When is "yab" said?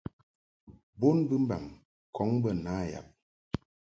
2.91-3.07